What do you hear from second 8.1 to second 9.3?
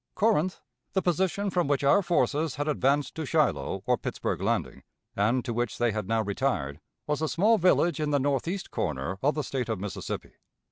northeast corner